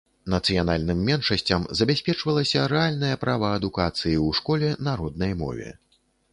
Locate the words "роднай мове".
5.03-5.69